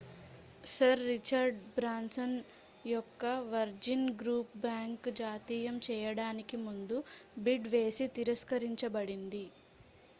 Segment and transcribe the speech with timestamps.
[0.65, 2.33] sir Richard Branson
[2.85, 6.97] యొక్క Virgin group bank జాతీయం చేయడానికి ముందు
[7.39, 9.45] బిడ్ వేసి తిరస్కరించబడింది